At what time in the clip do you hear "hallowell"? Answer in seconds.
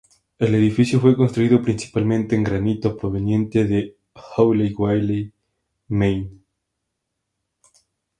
4.35-5.31